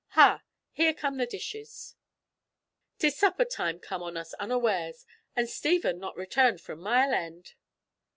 "Ha! 0.17 0.41
here 0.71 0.95
come 0.95 1.17
the 1.17 1.27
dishes! 1.27 1.95
'Tis 2.97 3.15
supper 3.15 3.45
time 3.45 3.77
come 3.77 4.01
on 4.01 4.17
us 4.17 4.33
unawares, 4.39 5.05
and 5.35 5.47
Stephen 5.47 5.99
not 5.99 6.17
returned 6.17 6.59
from 6.59 6.79
Mile 6.79 7.13
End!" 7.13 7.53